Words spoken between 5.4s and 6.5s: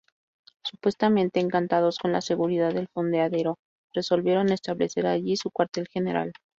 cuartel general.